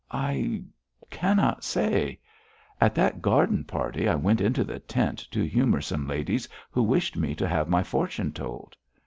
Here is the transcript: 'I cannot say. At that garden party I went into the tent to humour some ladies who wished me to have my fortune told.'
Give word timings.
'I 0.09 0.63
cannot 1.11 1.63
say. 1.63 2.19
At 2.81 2.95
that 2.95 3.21
garden 3.21 3.63
party 3.65 4.09
I 4.09 4.15
went 4.15 4.41
into 4.41 4.63
the 4.63 4.79
tent 4.79 5.19
to 5.29 5.47
humour 5.47 5.79
some 5.81 6.07
ladies 6.07 6.49
who 6.71 6.81
wished 6.81 7.15
me 7.17 7.35
to 7.35 7.47
have 7.47 7.69
my 7.69 7.83
fortune 7.83 8.31
told.' 8.33 8.75